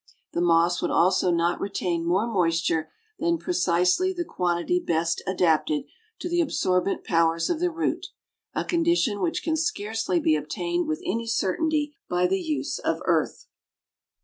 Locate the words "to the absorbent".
6.21-7.03